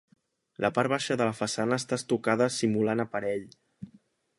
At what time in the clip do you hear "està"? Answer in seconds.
1.83-2.01